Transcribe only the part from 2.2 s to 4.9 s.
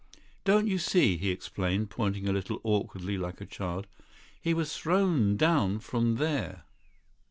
a little awkwardly like a child, "he was